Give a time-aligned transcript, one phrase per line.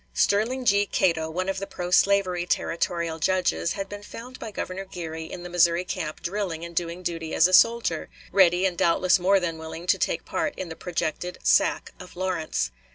[0.15, 0.87] Sterling G.
[0.87, 5.43] Cato, one of the pro slavery territorial judges, had been found by Governor Geary in
[5.43, 9.59] the Missouri camp drilling and doing duty as a soldier, ready and doubtless more than
[9.59, 12.71] willing to take part in the projected sack of Lawrence.